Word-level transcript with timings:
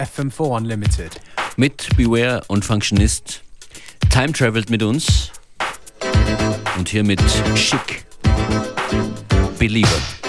FM4 0.00 0.56
Unlimited. 0.56 1.20
Mit 1.56 1.94
Beware 1.94 2.42
und 2.48 2.64
Functionist. 2.64 3.42
Time 4.08 4.32
Traveled 4.32 4.70
mit 4.70 4.82
uns. 4.82 5.30
Und 6.78 6.88
hier 6.88 7.04
mit 7.04 7.20
Chic. 7.54 8.06
Believer. 9.58 10.19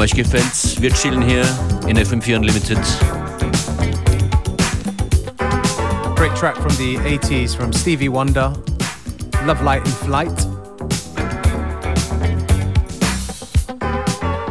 Hoffen, 0.00 0.02
euch 0.02 0.12
gefällt's. 0.12 0.80
Wir 0.80 0.92
chillen 0.92 1.22
hier 1.22 1.42
in 1.86 1.96
FM4 1.96 2.36
Unlimited. 2.36 2.78
Great 6.16 6.34
track 6.36 6.56
from 6.56 6.74
the 6.76 6.96
80s 6.96 7.54
from 7.54 7.72
Stevie 7.72 8.08
Wonder, 8.08 8.52
Love 9.46 9.62
Light 9.62 9.84
and 9.84 9.94
Flight. 9.94 10.46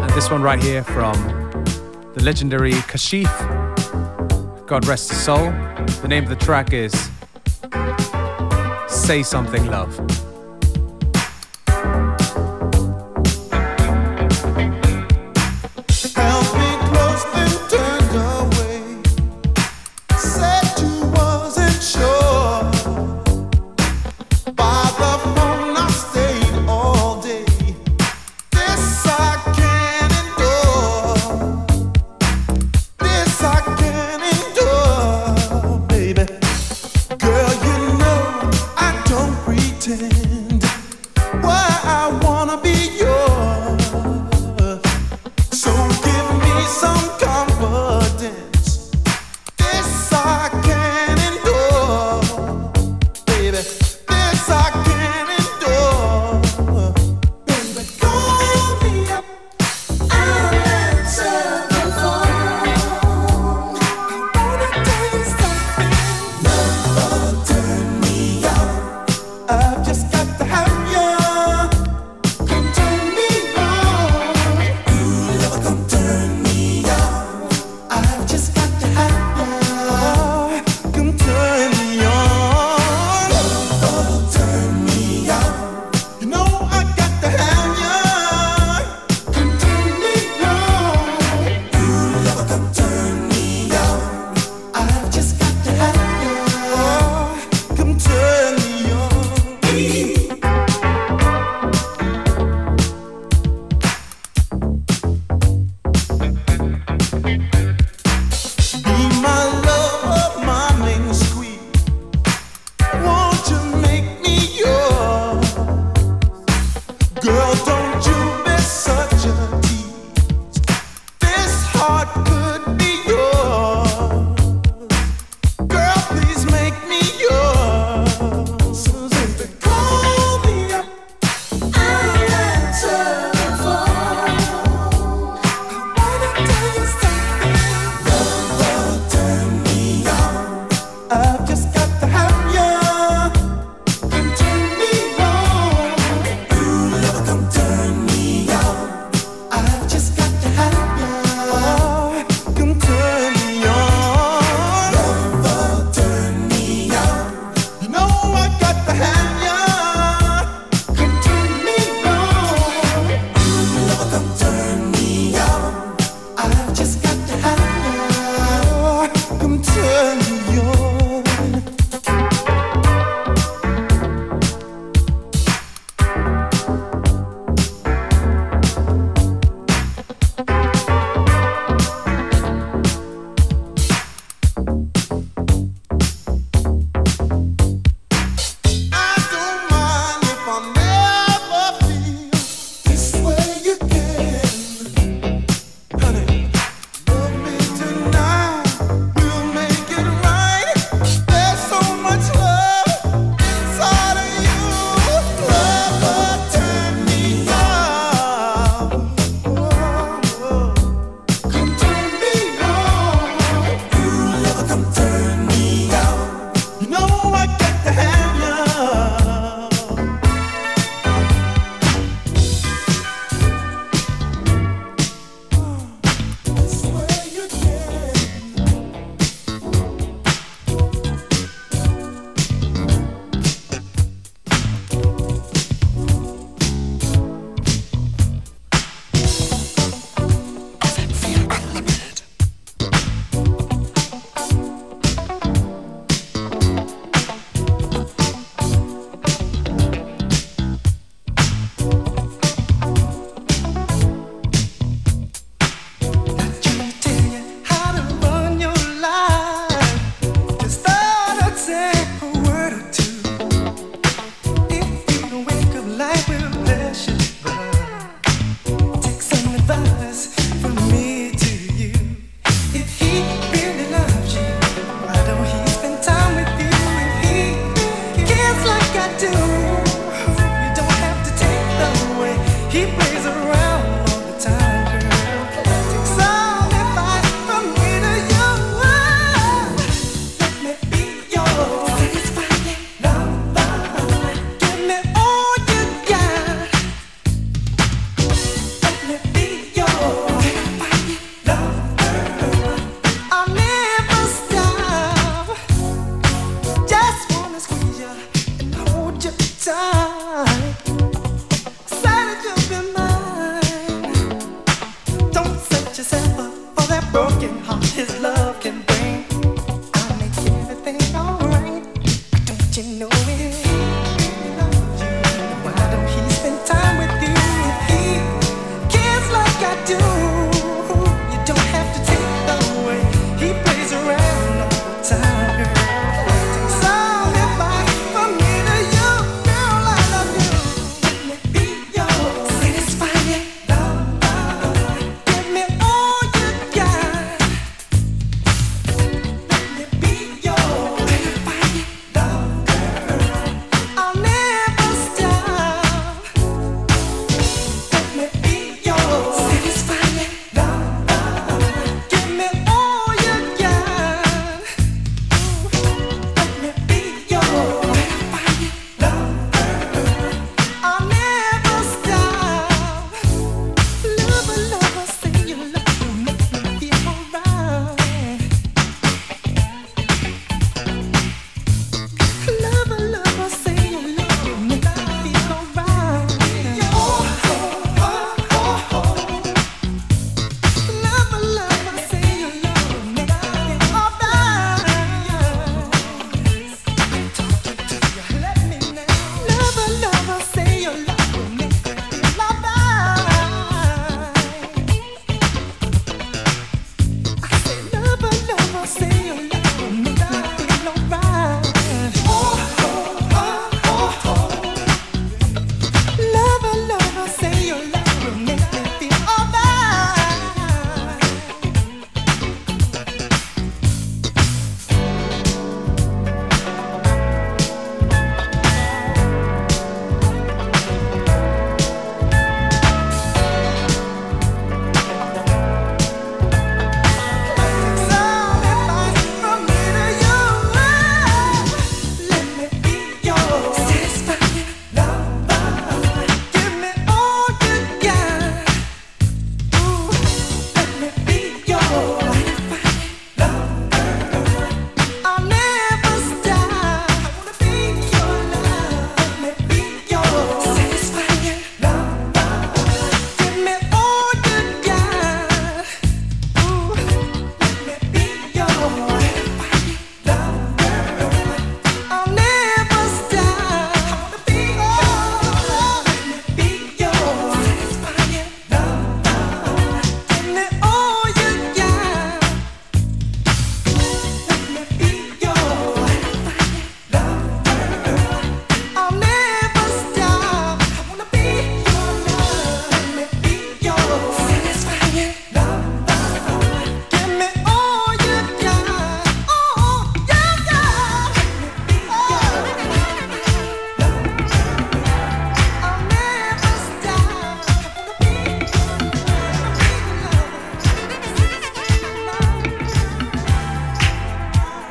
And 0.01 0.09
this 0.13 0.29
one 0.31 0.41
right 0.41 0.61
here 0.61 0.83
from 0.83 1.13
the 2.15 2.23
legendary 2.23 2.73
Kashif, 2.87 3.29
God 4.67 4.87
rest 4.87 5.09
his 5.09 5.19
soul. 5.19 5.51
The 6.01 6.07
name 6.07 6.23
of 6.23 6.29
the 6.29 6.45
track 6.45 6.73
is 6.73 6.93
Say 8.87 9.23
Something 9.23 9.67
Love. 9.67 10.28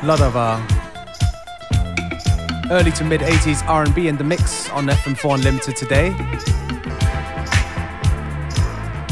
Uh, 0.09 0.59
early 2.71 2.91
to 2.91 3.03
mid 3.03 3.21
80s 3.21 3.63
R&B 3.67 4.07
in 4.07 4.17
the 4.17 4.23
mix 4.23 4.67
on 4.71 4.87
FM4 4.87 5.35
Unlimited 5.35 5.75
today. 5.75 6.09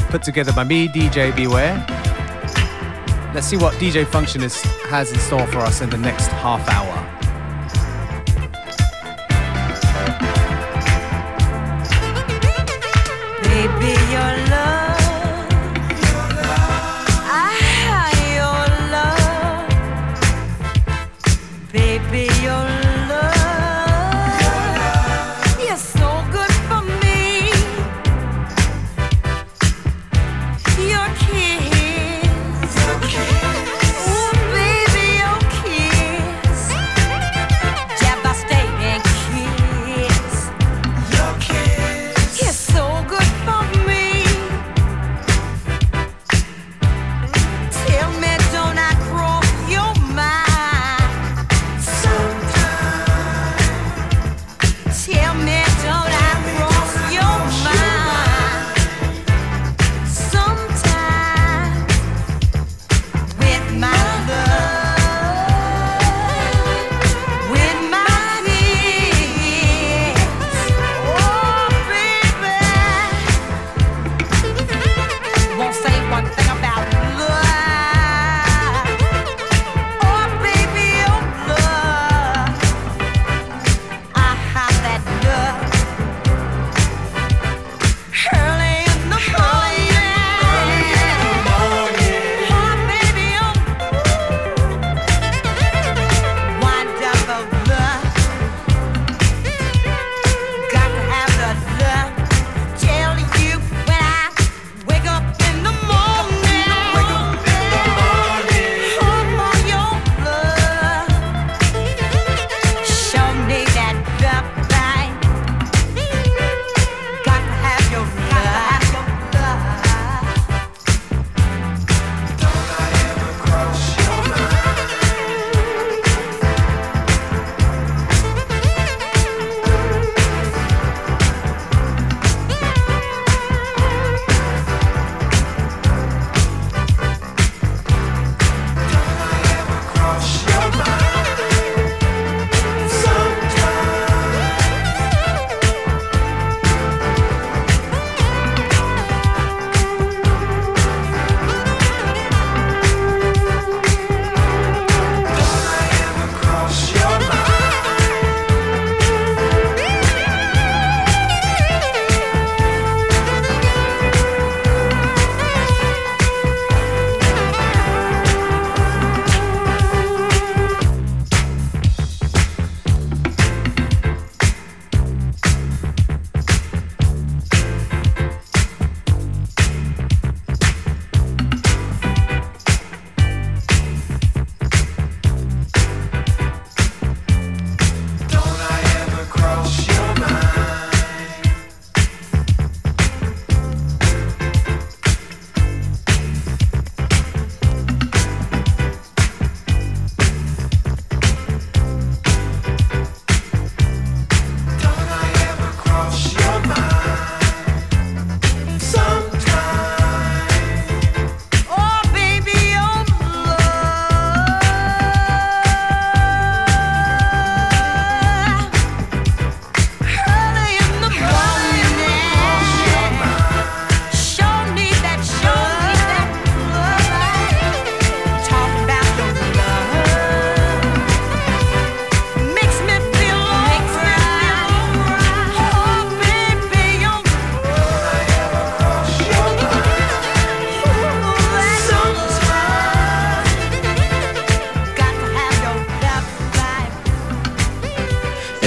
Put 0.09 0.23
together 0.23 0.51
by 0.53 0.63
me, 0.63 0.87
DJ 0.87 1.35
Beware. 1.35 1.75
Let's 3.35 3.45
see 3.45 3.57
what 3.57 3.75
DJ 3.75 4.05
Functionist 4.05 4.65
has 4.87 5.11
in 5.11 5.19
store 5.19 5.45
for 5.47 5.59
us 5.59 5.81
in 5.81 5.91
the 5.91 5.97
next 5.97 6.29
half 6.29 6.67
hour. 6.67 6.96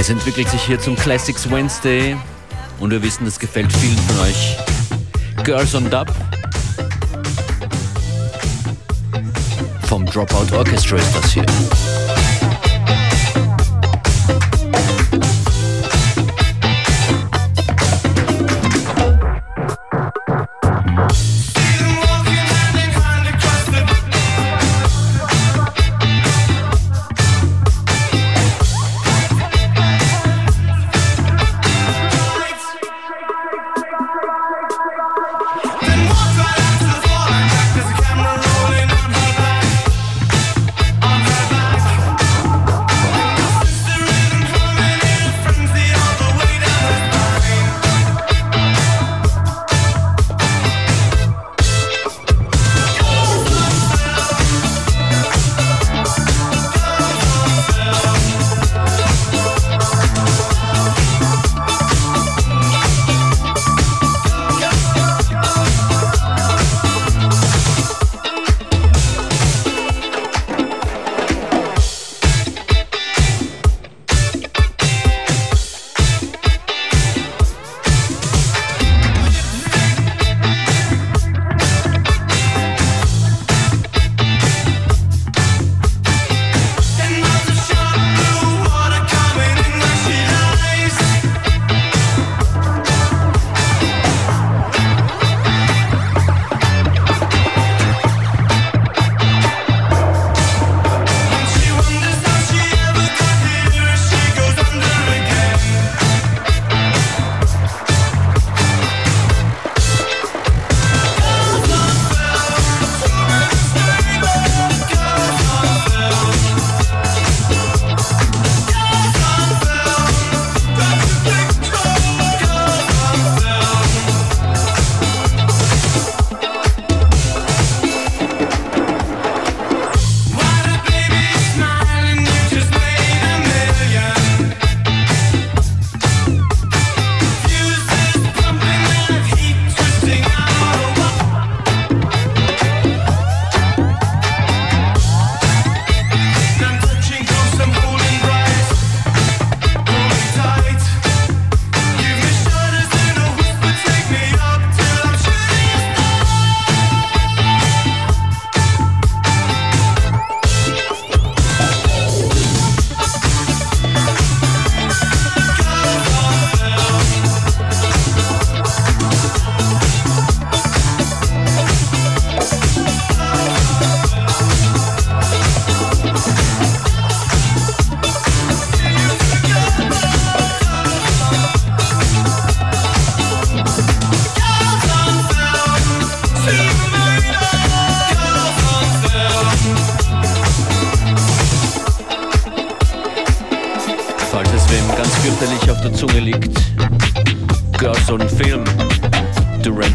Entwickelt 0.08 0.48
sich 0.48 0.62
hier 0.62 0.80
zum 0.80 0.96
Classics 0.96 1.50
Wednesday 1.50 2.16
und 2.78 2.90
wir 2.90 3.02
wissen, 3.02 3.26
das 3.26 3.38
gefällt 3.38 3.70
vielen 3.70 3.98
von 3.98 4.20
euch. 4.20 4.56
Girls 5.44 5.74
on 5.74 5.90
Dub 5.90 6.10
vom 9.82 10.06
Dropout 10.06 10.56
Orchestra 10.56 10.96
ist 10.96 11.14
das 11.14 11.32
hier. 11.32 11.44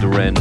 Duran. 0.01 0.33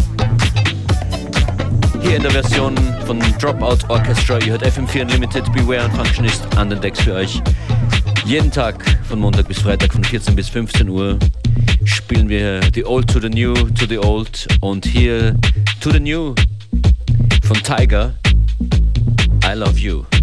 Hier 2.03 2.17
in 2.17 2.23
der 2.23 2.31
Version 2.31 2.77
von 3.07 3.19
Dropout 3.41 3.79
Orchestra, 3.89 4.39
ihr 4.39 4.53
hört 4.53 4.65
FM4 4.65 5.03
Unlimited, 5.03 5.53
Beware 5.53 5.85
und 5.85 5.95
Functionist 5.95 6.47
an 6.57 6.71
den 6.71 6.81
Decks 6.81 7.01
für 7.01 7.15
euch. 7.15 7.43
Jeden 8.25 8.51
Tag 8.51 8.85
von 9.09 9.21
Montag 9.21 9.49
bis 9.49 9.61
Freitag 9.61 9.93
von 9.93 10.03
14 10.03 10.35
bis 10.35 10.49
15 10.49 10.89
Uhr 10.89 11.19
spielen 11.85 12.29
wir 12.29 12.61
The 12.75 12.85
Old 12.85 13.11
to 13.13 13.21
the 13.21 13.29
New 13.29 13.55
to 13.55 13.87
the 13.87 13.99
Old 13.99 14.47
und 14.61 14.87
hier 14.87 15.35
To 15.81 15.91
the 15.91 16.01
New 16.01 16.35
von 17.43 17.63
Tiger, 17.63 18.15
I 19.45 19.55
Love 19.55 19.79
You. 19.79 20.14